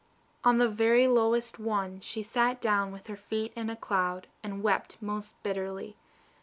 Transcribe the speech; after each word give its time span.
On 0.43 0.57
the 0.57 0.67
very 0.67 1.07
lowest 1.07 1.59
one 1.59 1.99
she 1.99 2.23
sat 2.23 2.59
down 2.59 2.91
with 2.91 3.05
her 3.05 3.15
feet 3.15 3.53
in 3.55 3.69
a 3.69 3.75
cloud, 3.75 4.25
and 4.41 4.63
wept 4.63 4.97
most 4.99 5.35
bitterly. 5.43 5.95